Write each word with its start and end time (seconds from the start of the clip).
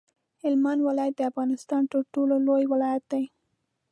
هلمند 0.41 0.79
ولایت 0.87 1.15
د 1.17 1.21
افغانستان 1.31 1.83
تر 1.91 2.01
ټولو 2.13 2.35
لوی 2.47 2.63
ولایت 2.73 3.03
دی. 3.11 3.23